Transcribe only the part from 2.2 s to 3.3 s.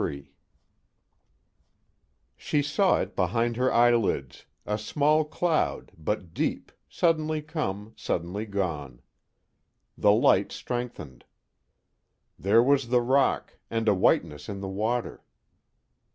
She saw it